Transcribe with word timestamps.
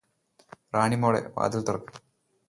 റാണി 0.75 0.95
മോളെ 0.95 1.21
വാതിൽ 1.35 1.61
തുറക്ക് 1.61 1.93